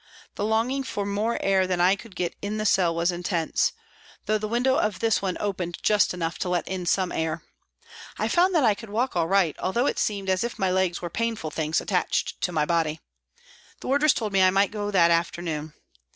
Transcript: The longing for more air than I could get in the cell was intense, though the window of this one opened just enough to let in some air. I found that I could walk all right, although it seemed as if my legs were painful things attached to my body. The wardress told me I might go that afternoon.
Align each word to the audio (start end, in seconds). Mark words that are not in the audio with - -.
The 0.33 0.43
longing 0.45 0.81
for 0.83 1.05
more 1.05 1.37
air 1.43 1.67
than 1.67 1.79
I 1.79 1.95
could 1.95 2.15
get 2.15 2.35
in 2.41 2.57
the 2.57 2.65
cell 2.65 2.95
was 2.95 3.11
intense, 3.11 3.71
though 4.25 4.39
the 4.39 4.47
window 4.47 4.75
of 4.77 4.97
this 4.97 5.21
one 5.21 5.37
opened 5.39 5.77
just 5.83 6.11
enough 6.11 6.39
to 6.39 6.49
let 6.49 6.67
in 6.67 6.87
some 6.87 7.11
air. 7.11 7.43
I 8.17 8.27
found 8.27 8.55
that 8.55 8.63
I 8.65 8.73
could 8.73 8.89
walk 8.89 9.15
all 9.15 9.27
right, 9.27 9.55
although 9.59 9.85
it 9.85 9.99
seemed 9.99 10.27
as 10.31 10.43
if 10.43 10.57
my 10.57 10.71
legs 10.71 11.03
were 11.03 11.11
painful 11.11 11.51
things 11.51 11.79
attached 11.79 12.41
to 12.41 12.51
my 12.51 12.65
body. 12.65 12.99
The 13.81 13.87
wardress 13.89 14.13
told 14.15 14.33
me 14.33 14.41
I 14.41 14.49
might 14.49 14.71
go 14.71 14.89
that 14.89 15.11
afternoon. 15.11 15.71